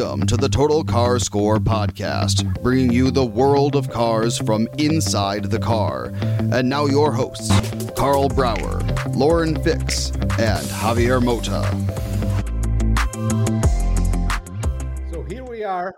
[0.00, 5.50] Welcome to the Total Car Score podcast, bringing you the world of cars from inside
[5.50, 6.10] the car.
[6.22, 7.50] And now, your hosts,
[7.90, 11.60] Karl Brauer, Lauren Fix, and Javier Mota.
[15.12, 15.94] So here we are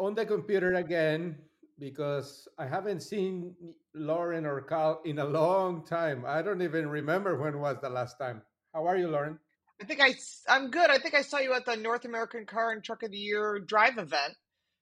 [0.00, 1.38] on the computer again
[1.78, 3.54] because I haven't seen
[3.94, 6.24] Lauren or Karl in a long time.
[6.26, 8.42] I don't even remember when was the last time.
[8.74, 9.38] How are you, Lauren?
[9.80, 10.14] I think I
[10.48, 10.90] I'm good.
[10.90, 13.60] I think I saw you at the North American Car and Truck of the Year
[13.60, 14.34] drive event,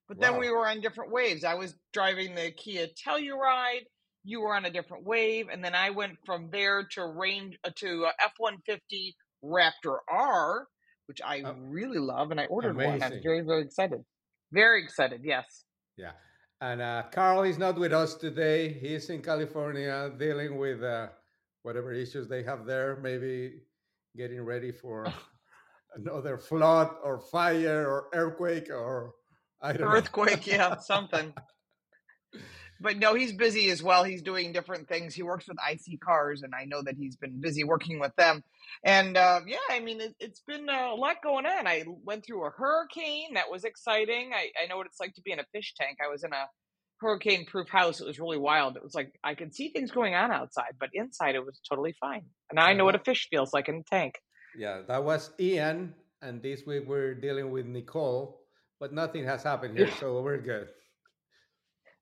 [0.07, 1.43] but then we were on different waves.
[1.43, 3.85] I was driving the Kia Telluride.
[4.23, 7.69] You were on a different wave, and then I went from there to range uh,
[7.75, 10.67] to F one fifty Raptor R,
[11.05, 13.01] which I Oh, really love, and I ordered one.
[13.01, 14.03] I'm very very excited.
[14.51, 15.21] Very excited.
[15.23, 15.63] Yes.
[15.95, 16.11] Yeah.
[16.59, 18.73] And uh, Karl is not with us today.
[18.73, 21.09] He's in California dealing with uh,
[21.61, 23.61] whatever issues they have there, maybe
[24.17, 25.07] getting ready for
[25.95, 29.13] another flood or fire or earthquake or
[29.61, 29.95] I don't know.
[29.95, 30.45] Earthquake.
[30.47, 30.77] Yeah.
[30.77, 31.33] Something.
[32.79, 34.03] But no, he's busy as well.
[34.03, 35.15] He's doing different things.
[35.15, 38.43] He works with iSeeCars, and I know that he's been busy working with them.
[38.83, 41.65] And uh, yeah, I mean, it, it's been a lot going on.
[41.65, 43.33] I went through a hurricane.
[43.33, 44.31] That was exciting.
[44.33, 45.97] I, I know what it's like to be in a fish tank.
[46.05, 46.45] I was in a
[46.99, 48.01] hurricane proof house.
[48.01, 48.75] It was really wild.
[48.77, 51.93] It was like I could see things going on outside, but inside it was totally
[51.99, 52.25] fine.
[52.49, 54.15] And I know what a fish feels like in a tank.
[54.55, 55.93] yeah, that was Ian.
[56.21, 58.41] And this week we're dealing with Nicole,
[58.79, 60.69] but nothing has happened here, so we're good.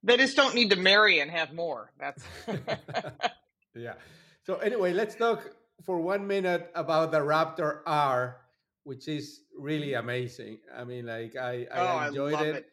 [0.04, 1.92] They just don't need to marry and have more.
[2.00, 2.24] That's
[3.76, 3.96] yeah.
[4.44, 5.50] So anyway, let's talk
[5.86, 8.38] for one minute about the Raptor R,
[8.84, 10.60] which is really amazing.
[10.76, 12.56] I mean, like I, oh, I I enjoyed love it.
[12.56, 12.66] it.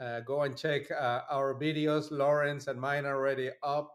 [0.00, 2.10] Uh, go and check uh, our videos.
[2.10, 3.92] Lauren's and mine are already up.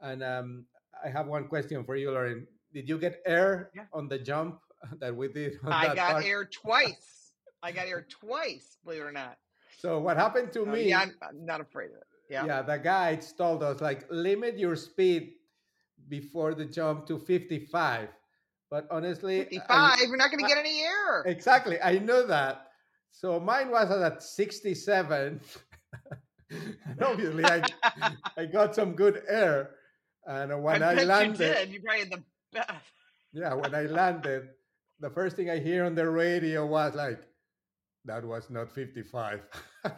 [0.00, 0.66] And um,
[1.04, 2.46] I have one question for you, Lauren.
[2.74, 3.84] Did you get air Yeah.
[3.92, 4.60] on the jump
[5.00, 6.24] that we did on I got part?
[6.24, 7.32] air twice.
[7.62, 9.38] I got air twice, believe it or not.
[9.78, 10.88] So what happened to me?
[10.90, 12.04] yeah, I'm, I'm not afraid of it.
[12.30, 12.46] Yeah.
[12.46, 15.32] Yeah, the guides told us like limit your speed
[16.08, 18.08] before the jump to 55.
[18.70, 21.22] But honestly, I 55, you're not going to get any air.
[21.26, 22.68] exactly I know that.
[23.12, 25.40] So mine was at 67.
[26.50, 27.62] and obviously I
[28.36, 29.70] I got some good air.
[30.26, 31.72] And when I, you landed, did.
[31.72, 32.70] You probably had the best.
[33.32, 34.50] yeah, when I landed,
[35.00, 37.20] the first thing I hear on the radio was like,
[38.04, 39.42] that was not 55.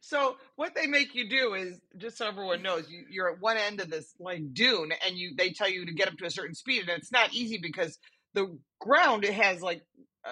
[0.00, 3.56] so what they make you do is just so everyone knows you, you're at one
[3.56, 6.30] end of this like dune and you they tell you to get up to a
[6.30, 7.98] certain speed and it's not easy because
[8.32, 9.82] the ground it has like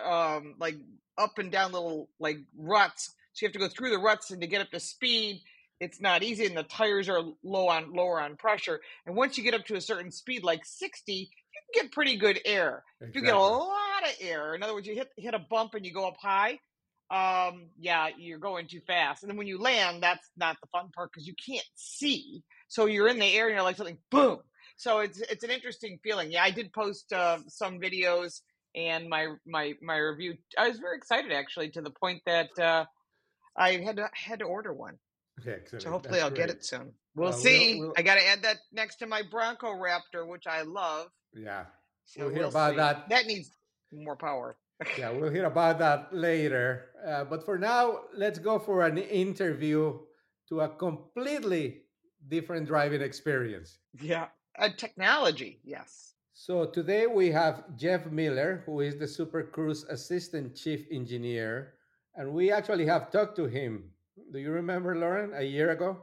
[0.05, 0.77] um like
[1.19, 3.15] up and down little like ruts.
[3.33, 5.43] So you have to go through the ruts and to get up to speed
[5.83, 8.81] it's not easy and the tires are low on lower on pressure.
[9.05, 12.17] And once you get up to a certain speed like 60 you can get pretty
[12.17, 12.85] good air.
[13.01, 15.75] If you get a lot of air in other words you hit hit a bump
[15.75, 16.61] and you go up high
[17.11, 19.25] um yeah you're going too fast.
[19.25, 22.45] And then when you land that's not the fun part because you can't see.
[22.69, 24.39] So you're in the air and you're like something boom.
[24.77, 26.31] So it's it's an interesting feeling.
[26.31, 28.43] Yeah i did post uh, some videos
[28.75, 32.85] and my my my review i was very excited actually to the point that uh
[33.57, 34.99] i had to had to order one
[35.41, 38.27] Okay, so hopefully That's i'll get it soon we'll Well, we'll- see we'll- i gotta
[38.27, 41.65] add that next to my bronco raptor which i love Yeah.
[42.05, 42.77] so We'll hear about see.
[42.79, 43.09] that.
[43.09, 43.51] that needs
[43.93, 44.57] more power
[44.99, 46.91] yeah, we'll hear about that later.
[47.07, 49.97] Uh, but for now, let's go for an interview
[50.49, 51.83] to a completely
[52.29, 53.79] different driving experience.
[54.01, 54.27] yeah
[54.59, 60.57] a technology yes So today we have Jeff Miller, who is the Super Cruise Assistant
[60.57, 61.75] Chief Engineer,
[62.17, 63.91] and we actually have talked to him.
[64.33, 65.99] Do you remember, Lauren, a year ago?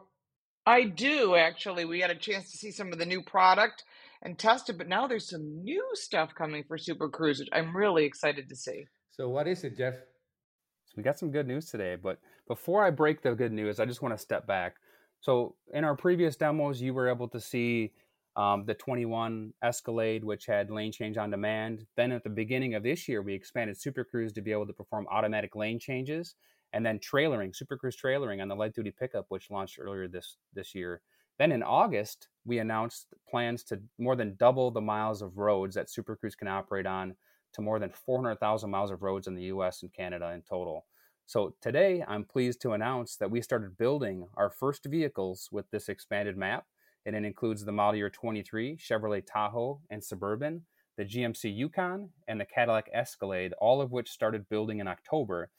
[0.67, 1.85] I do actually.
[1.85, 3.83] We had a chance to see some of the new product
[4.21, 7.75] and test it, but now there's some new stuff coming for Super Cruise, which I'm
[7.75, 8.85] really excited to see.
[9.09, 9.95] So, what is it, Jeff?
[9.95, 13.85] So, we got some good news today, but before I break the good news, I
[13.85, 14.75] just want to step back.
[15.21, 17.93] So, in our previous demos, you were able to see
[18.39, 21.85] um, the 21 Escalade, which had lane change on demand.
[21.97, 24.73] Then at the beginning of this year, we expanded Super Cruise to be able to
[24.73, 26.35] perform automatic lane changes,
[26.71, 30.37] and then trailering, Super Cruise trailering on the light duty pickup, which launched earlier this
[30.53, 31.01] this year.
[31.37, 35.89] Then in August, we announced plans to more than double the miles of roads that
[35.89, 37.15] Super Cruise can operate on
[37.55, 40.85] to more than 400,000 miles of roads in the US and Canada in total.
[41.25, 45.89] So today, I'm pleased to announce that we started building our first vehicles with this
[45.89, 46.65] expanded map
[47.09, 50.61] and it includes the model year 23 Chevrolet Tahoe and Suburban,
[50.95, 55.49] the GMC Yukon, and the Cadillac Escalade, all of which started building in October.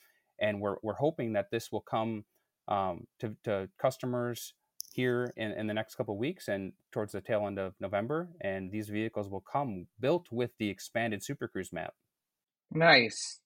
[0.41, 2.25] And we're, we're hoping that this will come
[2.69, 4.55] um, to, to customers
[4.93, 8.29] here in, in the next couple weeks and towards the tail end of November.
[8.41, 11.95] And these vehicles will come built with the expanded Super Cruise map.
[12.71, 13.41] Nice.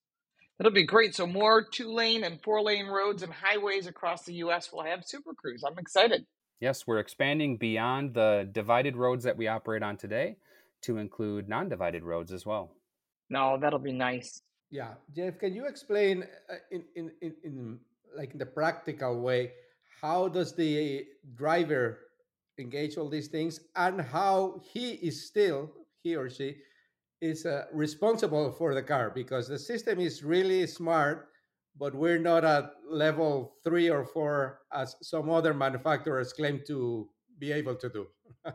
[0.59, 1.15] That'll be great.
[1.15, 4.71] So more two lane and four lane roads and highways across the U.S.
[4.71, 5.65] will have Super Cruise.
[5.67, 6.27] I'm excited.
[6.61, 10.37] Yes, we're expanding beyond the divided roads that we operate on today
[10.83, 12.71] to include non divided roads as well.
[13.31, 14.43] No, that'll be nice.
[14.71, 14.95] Yeah.
[15.15, 17.79] Jeff, can you explain uh, in, in, in, in
[18.17, 19.53] like in the practical way
[20.01, 21.99] how does the driver
[22.59, 25.71] engage all these things and how he is still
[26.03, 26.57] he or she
[27.21, 31.29] is uh, responsible for the car because the system is really smart
[31.79, 37.53] but we're not at level three or four as some other manufacturers claim to be
[37.53, 38.07] able to do.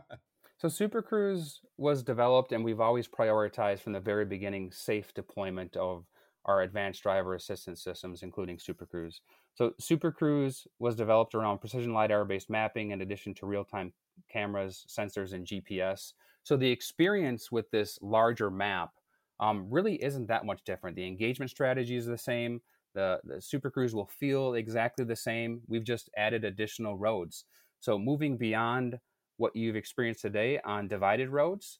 [0.58, 5.76] so Super Cruise was developed, and we've always prioritized from the very beginning safe deployment
[5.76, 6.06] of
[6.46, 9.20] our advanced driver assistance systems, including Super Cruise.
[9.54, 13.92] So Super Cruise was developed around precision lidar-based mapping, in addition to real-time
[14.30, 16.14] cameras, sensors, and GPS.
[16.42, 18.90] So the experience with this larger map
[19.38, 20.96] um, really isn't that much different.
[20.96, 22.60] The engagement strategy is the same.
[22.94, 25.60] The, the Super Cruise will feel exactly the same.
[25.68, 27.44] We've just added additional roads.
[27.78, 28.98] So moving beyond
[29.36, 31.78] what you've experienced today on divided roads,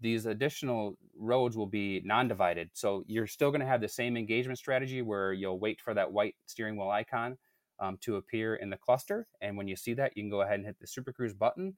[0.00, 2.70] these additional roads will be non-divided.
[2.72, 6.12] So you're still going to have the same engagement strategy where you'll wait for that
[6.12, 7.38] white steering wheel icon
[7.78, 10.56] um, to appear in the cluster, and when you see that, you can go ahead
[10.56, 11.76] and hit the Super Cruise button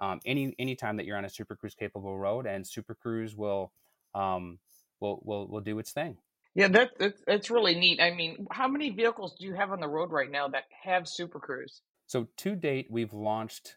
[0.00, 3.72] um, any anytime that you're on a Super Cruise capable road, and Super Cruise will
[4.14, 4.58] um,
[4.98, 6.16] will will will do its thing.
[6.54, 8.00] Yeah, that, that that's really neat.
[8.00, 11.06] I mean, how many vehicles do you have on the road right now that have
[11.06, 11.82] Super Cruise?
[12.06, 13.76] So to date, we've launched,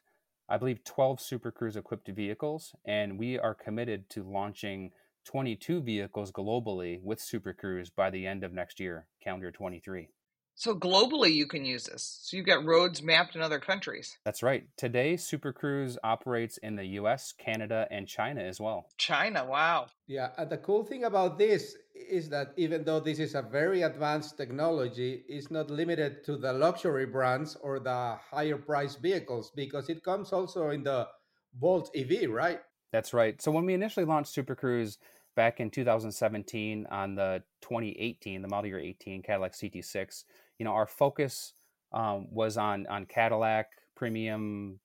[0.49, 4.91] I believe, 12 Super Cruise equipped vehicles, and we are committed to launching
[5.25, 10.09] 22 vehicles globally with Super Cruise by the end of next year, calendar 23.
[10.55, 12.19] So globally, you can use this.
[12.21, 14.17] So you've got roads mapped in other countries.
[14.23, 14.65] That's right.
[14.77, 18.85] Today, Super Cruise operates in the U.S., Canada, and China as well.
[18.97, 19.87] China, wow.
[20.07, 23.81] Yeah, and the cool thing about this is that even though this is a very
[23.81, 29.89] advanced technology, it's not limited to the luxury brands or the higher price vehicles because
[29.89, 31.07] it comes also in the
[31.53, 32.59] Bolt EV, right?
[32.91, 33.41] That's right.
[33.41, 34.97] So when we initially launched Super Cruise
[35.35, 40.23] back in 2017 on the 2018, the model year 18 Cadillac CT6,
[40.63, 41.55] you know, our focus
[41.91, 43.67] um, was on on Cadillac
[43.97, 44.79] premium,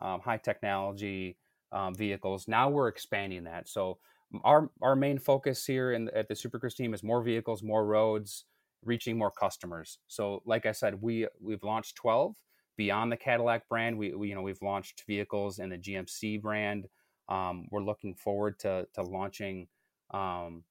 [0.00, 1.38] um, high technology
[1.72, 2.46] um, vehicles.
[2.46, 3.66] Now we're expanding that.
[3.70, 3.96] So
[4.44, 7.86] our our main focus here in, at the Super Cruise team is more vehicles, more
[7.86, 8.44] roads,
[8.84, 9.96] reaching more customers.
[10.08, 12.34] So, like I said, we we've launched 12
[12.76, 13.96] beyond the Cadillac brand.
[13.96, 16.86] We, we you know we've launched vehicles in the GMC brand.
[17.30, 19.68] Um, we're looking forward to to launching
[20.10, 20.64] um,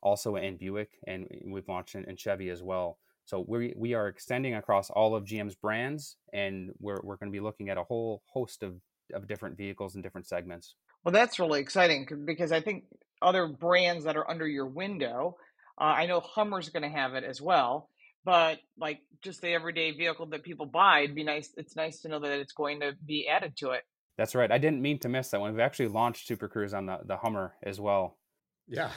[0.00, 2.98] also in Buick, and we've launched in, in Chevy as well.
[3.26, 7.36] So we we are extending across all of GM's brands, and we're we're going to
[7.36, 8.76] be looking at a whole host of
[9.12, 10.76] of different vehicles and different segments.
[11.04, 12.84] Well, that's really exciting because I think
[13.22, 15.36] other brands that are under your window,
[15.80, 17.90] uh, I know Hummer's going to have it as well.
[18.24, 21.52] But like just the everyday vehicle that people buy, it'd be nice.
[21.56, 23.82] It's nice to know that it's going to be added to it.
[24.18, 24.50] That's right.
[24.50, 25.52] I didn't mean to miss that one.
[25.52, 28.18] We've actually launched Super Cruise on the, the Hummer as well.
[28.66, 28.90] Yeah,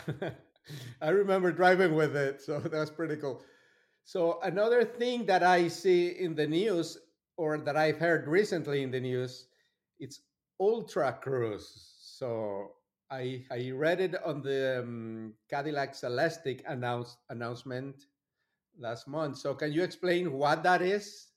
[1.01, 3.43] I remember driving with it, so that's pretty cool.
[4.09, 6.97] So another thing that I see in the news
[7.37, 9.45] or that I've heard recently in the news,
[9.99, 10.21] it's
[10.59, 11.69] Ultra Cruise.
[12.01, 12.71] So
[13.11, 18.07] I I read it on the um, Cadillac Celestiq announce, announcement
[18.79, 19.37] last month.
[19.37, 21.27] So can you explain what that is?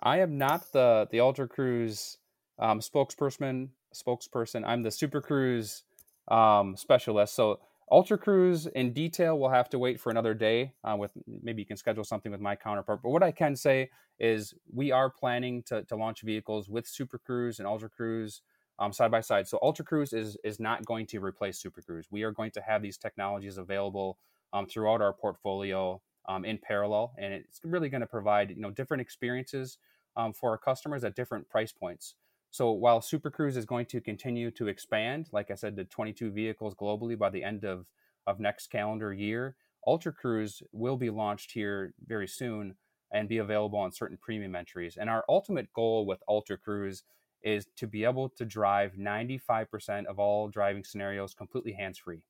[0.00, 2.16] I am not the the Ultra Cruise
[2.58, 3.76] um, spokesperson.
[3.92, 4.64] Spokesperson.
[4.64, 5.84] I'm the Super Cruise
[6.28, 7.34] um, specialist.
[7.34, 7.60] So
[7.90, 10.72] Ultra Cruise in detail, we'll have to wait for another day.
[10.84, 13.00] Uh, with maybe you can schedule something with my counterpart.
[13.02, 17.18] But what I can say is we are planning to, to launch vehicles with Super
[17.18, 18.42] Cruise and Ultra Cruise
[18.78, 19.48] um, side by side.
[19.48, 22.06] So Ultra Cruise is is not going to replace Super Cruise.
[22.10, 24.18] We are going to have these technologies available
[24.52, 28.70] um, throughout our portfolio um, in parallel, and it's really going to provide you know
[28.70, 29.78] different experiences
[30.16, 32.14] um, for our customers at different price points.
[32.50, 36.30] So while Super Cruise is going to continue to expand, like I said, to 22
[36.30, 37.86] vehicles globally by the end of,
[38.26, 42.76] of next calendar year, Ultra Cruise will be launched here very soon
[43.12, 44.96] and be available on certain premium entries.
[44.96, 47.04] And our ultimate goal with Ultra Cruise
[47.42, 52.22] is to be able to drive 95% of all driving scenarios completely hands free.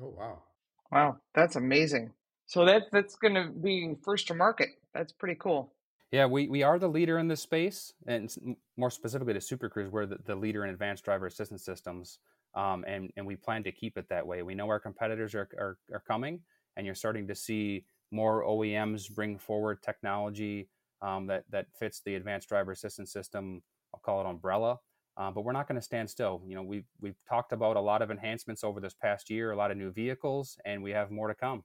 [0.00, 0.42] Oh, wow.
[0.90, 2.12] Wow, that's amazing.
[2.46, 4.68] So that that's going to be first to market.
[4.92, 5.72] That's pretty cool.
[6.12, 8.32] Yeah, we, we are the leader in this space, and
[8.76, 12.18] more specifically to Super Cruise, we're the, the leader in advanced driver assistance systems,
[12.54, 14.42] um, and, and we plan to keep it that way.
[14.42, 16.40] We know our competitors are, are, are coming,
[16.76, 20.68] and you're starting to see more OEMs bring forward technology
[21.02, 24.78] um, that, that fits the advanced driver assistance system, I'll call it umbrella.
[25.16, 26.42] Uh, but we're not going to stand still.
[26.44, 29.56] You know, we've, we've talked about a lot of enhancements over this past year, a
[29.56, 31.62] lot of new vehicles, and we have more to come.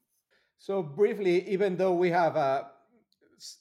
[0.60, 2.64] So briefly, even though we have uh,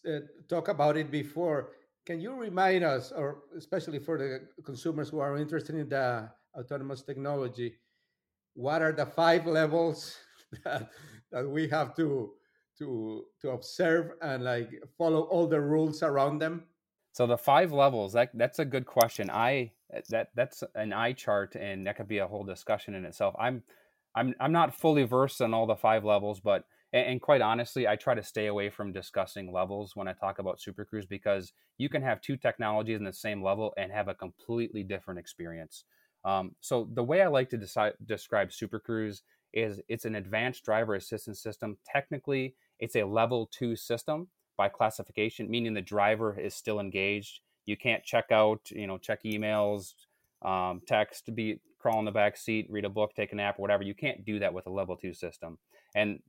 [0.07, 1.71] uh, talked about it before,
[2.07, 7.03] can you remind us, or especially for the consumers who are interested in the autonomous
[7.03, 7.75] technology,
[8.55, 10.17] what are the five levels
[10.65, 10.91] that,
[11.31, 12.33] that we have to
[12.79, 16.65] to to observe and like follow all the rules around them?
[17.13, 19.31] So the five levels that that's a good question.
[19.31, 19.73] I
[20.11, 23.35] that that's an eye chart, and that could be a whole discussion in itself.
[23.39, 23.63] I'm
[24.15, 27.87] I'm I'm not fully versed on all the five levels, but and, and, quite honestly,
[27.87, 31.53] I try to stay away from discussing levels when I talk about Super Cruise because
[31.77, 35.85] you can have two technologies in the same level and have a completely different experience.
[36.25, 40.95] Um, so the way I like to describe Super Cruise is it's an advanced driver
[40.95, 41.79] assistance system.
[41.91, 47.41] Technically, it's a level two system by classification, meaning the driver is still engaged.
[47.67, 49.95] You can't check out, you know, check emails,
[50.43, 53.83] um, text, be crawl in the back seat, read a book, take a nap, whatever.
[53.83, 55.59] You can't do that with a level two system.
[55.95, 56.21] And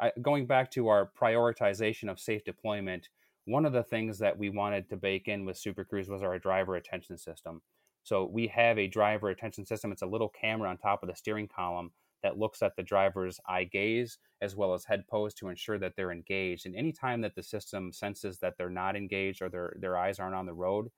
[0.00, 3.08] I, going back to our prioritization of safe deployment,
[3.44, 6.38] one of the things that we wanted to bake in with Super Cruise was our
[6.38, 7.62] driver attention system.
[8.02, 9.92] So we have a driver attention system.
[9.92, 13.38] It's a little camera on top of the steering column that looks at the driver's
[13.48, 16.66] eye gaze as well as head pose to ensure that they're engaged.
[16.66, 20.34] And anytime that the system senses that they're not engaged or their, their eyes aren't
[20.34, 20.88] on the road,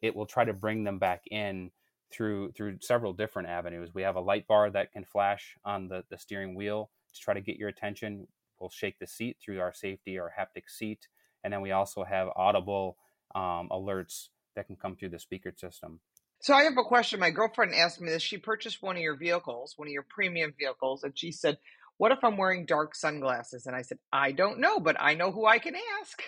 [0.00, 1.70] it will try to bring them back in
[2.12, 3.90] through through several different avenues.
[3.94, 7.34] We have a light bar that can flash on the, the steering wheel to try
[7.34, 8.26] to get your attention.
[8.60, 11.08] We'll shake the seat through our safety or haptic seat.
[11.42, 12.96] And then we also have audible
[13.34, 16.00] um, alerts that can come through the speaker system.
[16.40, 17.20] So I have a question.
[17.20, 18.22] My girlfriend asked me this.
[18.22, 21.58] She purchased one of your vehicles, one of your premium vehicles, and she said,
[21.96, 23.66] What if I'm wearing dark sunglasses?
[23.66, 26.22] And I said, I don't know, but I know who I can ask.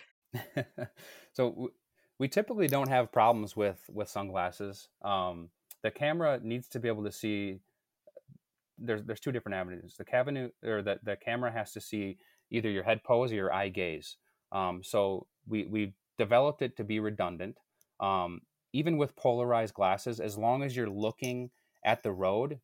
[1.33, 1.71] so
[2.19, 4.88] we typically don't have problems with with sunglasses.
[5.02, 5.50] Um,
[5.83, 7.61] the camera needs to be able to see
[8.78, 9.95] there's there's two different avenues.
[9.97, 12.18] The cabinet or the, the camera has to see
[12.50, 14.16] either your head pose or your eye gaze.
[14.52, 17.59] Um, so we we developed it to be redundant.
[18.00, 18.40] Um,
[18.73, 21.50] even with polarized glasses, as long as you're looking
[21.85, 22.61] at the road,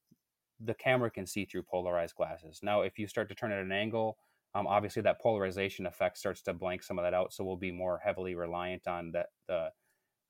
[0.60, 2.60] the camera can see through polarized glasses.
[2.62, 4.18] Now, if you start to turn at an angle,
[4.54, 7.32] um, obviously that polarization effect starts to blank some of that out.
[7.32, 9.68] So we'll be more heavily reliant on the the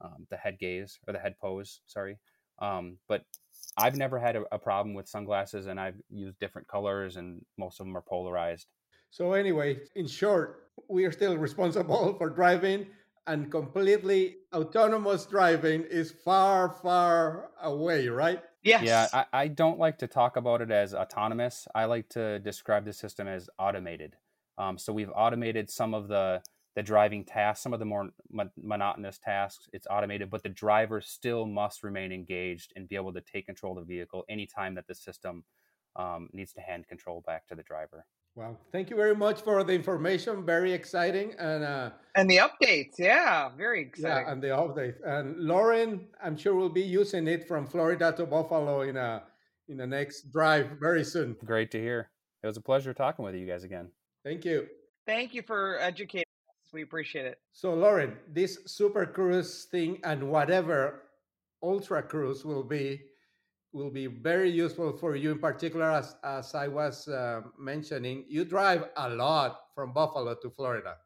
[0.00, 1.80] um, the head gaze or the head pose.
[1.86, 2.18] Sorry,
[2.58, 3.24] um, but
[3.76, 7.80] I've never had a, a, problem with sunglasses, and I've used different colors, and most
[7.80, 8.66] of them are polarized.
[9.10, 12.86] So anyway, in short, we are still responsible for driving,
[13.26, 18.42] and completely autonomous driving is far, far away, right?
[18.62, 18.84] Yes.
[18.84, 21.66] Yeah, I, I don't like to talk about it as autonomous.
[21.74, 24.16] I like to describe the system as automated.
[24.58, 26.42] Um, so we've automated some of the
[26.74, 31.00] the driving tasks, some of the more mo- monotonous tasks, it's automated, but the driver
[31.00, 34.86] still must remain engaged and be able to take control of the vehicle anytime that
[34.86, 35.44] the system
[35.96, 38.06] um, needs to hand control back to the driver.
[38.34, 40.46] Well, thank you very much for the information.
[40.46, 42.94] Very exciting and uh, and the updates.
[42.98, 44.24] Yeah, very exciting.
[44.24, 44.94] Yeah, and the update.
[45.04, 49.24] And Lauren, I'm sure we'll be using it from Florida to Buffalo in a
[49.68, 51.36] in the next drive very soon.
[51.44, 52.10] Great to hear.
[52.42, 53.90] It was a pleasure talking with you guys again.
[54.24, 54.66] Thank you.
[55.06, 56.31] Thank you for educating
[56.72, 57.38] we appreciate it.
[57.52, 61.02] So, Lauren, this Super Cruise thing and whatever
[61.62, 63.02] Ultra Cruise will be
[63.72, 65.32] will be very useful for you.
[65.32, 70.50] In particular as, as i was uh, mentioning you drive a lot from buffalo to
[70.50, 70.96] florida.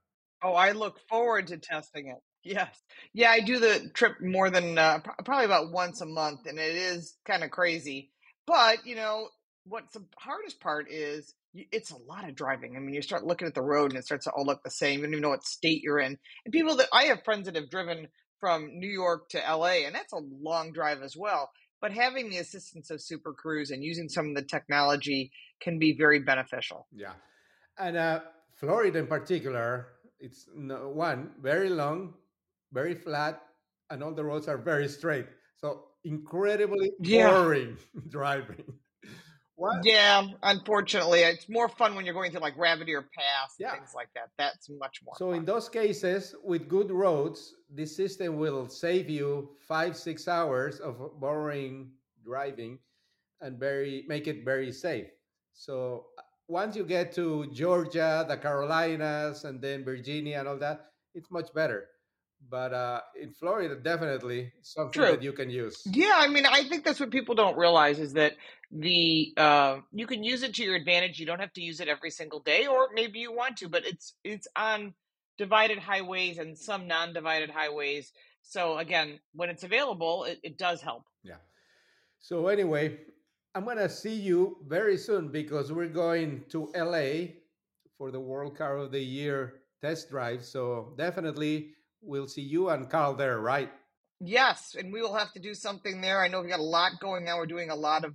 [0.42, 2.16] Oh i look forward to testing it.
[2.42, 2.82] Yes.
[3.12, 6.74] Yeah i do the trip more than uh, probably about once a month and it
[6.74, 8.10] is kind of crazy.
[8.46, 9.28] But you know
[9.68, 12.76] what's the hardest part is it's a lot of driving.
[12.76, 14.70] I mean, you start looking at the road and it starts to all look the
[14.70, 15.00] same.
[15.00, 16.18] You don't even know what state you're in.
[16.44, 18.08] And people that I have friends that have driven
[18.38, 21.50] from New York to LA, and that's a long drive as well.
[21.80, 25.30] But having the assistance of Super Cruise and using some of the technology
[25.60, 26.86] can be very beneficial.
[26.92, 27.12] Yeah.
[27.78, 28.20] And uh,
[28.54, 29.88] Florida in particular,
[30.20, 32.14] it's no, one, very long,
[32.72, 33.42] very flat,
[33.90, 35.26] and all the roads are very straight.
[35.56, 37.32] So incredibly Yeah.
[37.32, 37.76] boring
[38.08, 38.64] driving.
[39.56, 39.84] What?
[39.84, 43.74] Yeah, unfortunately, it's more fun when you're going through like Ear Pass and Yeah.
[43.74, 44.28] things like that.
[44.36, 45.38] That's much more So fun.
[45.38, 51.18] in those cases, with good roads, this system will save you five, six hours of
[51.18, 52.78] boring driving
[53.40, 55.08] and very make it very safe.
[55.54, 60.92] So uh, once you get to Georgia, the Carolinas, and then Virginia and all that,
[61.14, 61.88] it's much better.
[62.48, 65.10] But uh, in Florida, definitely something True.
[65.10, 65.82] that you can use.
[65.84, 68.34] Yeah, I mean, I think that's what people don't realize is that
[68.70, 71.18] the uh, you can use it to your advantage.
[71.18, 73.84] You don't have to use it every single day, or maybe you want to, but
[73.84, 74.94] it's it's on
[75.38, 78.12] divided highways and some non-divided highways.
[78.42, 81.04] So again, when it's available, it, it does help.
[81.22, 81.36] Yeah.
[82.20, 82.98] So anyway,
[83.54, 87.32] I'm gonna see you very soon because we're going to LA
[87.98, 90.44] for the World Car of the Year test drive.
[90.44, 91.75] So definitely
[92.06, 93.70] we'll see you and Karl there, right?
[94.20, 96.22] Yes, and we will have to do something there.
[96.22, 97.36] I know we got a lot going on.
[97.38, 98.14] We're doing a lot of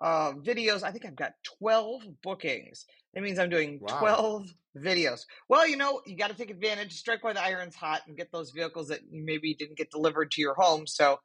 [0.00, 0.82] uh, videos.
[0.82, 2.86] I think I've got 12 bookings.
[3.14, 3.98] That means I'm doing Wow.
[3.98, 4.46] 12
[4.78, 5.22] videos.
[5.48, 8.30] Well, you know, you got to take advantage, strike while the iron's hot, and get
[8.32, 10.86] those vehicles that you maybe didn't get delivered to your home.
[10.86, 11.18] So,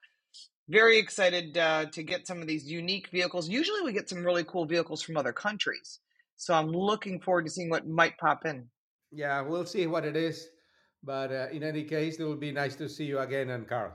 [0.69, 3.47] very excited uh, to get some of these unique vehicles.
[3.47, 5.99] Usually, we get some really cool vehicles from other countries.
[6.35, 8.67] So, I'm looking forward to seeing what might pop in.
[9.11, 10.49] Yeah, we'll see what it is.
[11.07, 13.93] But uh, in any case, it will be nice to see you again and Karl.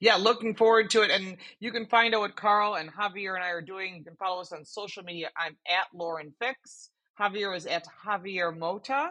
[0.00, 1.10] Yeah, looking forward to it.
[1.10, 3.96] And you can find out what Karl and Javier and I are doing.
[3.96, 5.28] You can follow us on social media.
[5.36, 6.88] I'm at Lauren Fix.
[7.20, 9.10] Javier is at Javier Mota.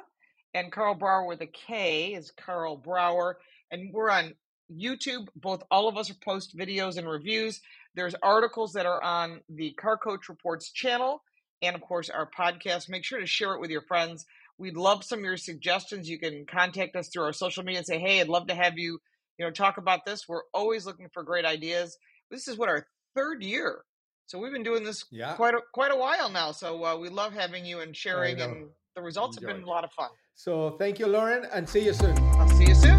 [0.56, 3.38] And Karl Brauer with a K is Karl Brauer.
[3.70, 4.34] And we're on
[4.76, 5.28] YouTube.
[5.36, 7.62] Both all of us post videos and reviews.
[7.94, 11.22] There's articles that are on the Car Coach Reports channel
[11.62, 12.90] and of course our podcast.
[12.90, 14.26] Make sure to share it with your friends.
[14.60, 16.08] We'd love some of your suggestions.
[16.10, 18.78] You can contact us through our social media and say, "Hey, I'd love to have
[18.78, 19.00] you,
[19.38, 21.98] you know, talk about this." We're always looking for great ideas.
[22.32, 23.84] This is what our third year,
[24.26, 25.36] so we've been doing this Yeah.
[25.36, 26.52] quite a, quite a while now.
[26.52, 29.84] So uh, we love having you and sharing, and the results have been a lot
[29.84, 30.10] of fun.
[30.36, 32.18] So thank you, Lauren, and see you soon.
[32.40, 32.98] I'll see you soon.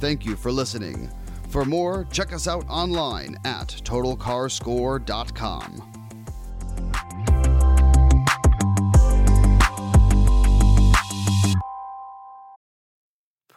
[0.00, 1.10] Thank you for listening.
[1.50, 5.97] For more, check us out online at totalcarscore.com.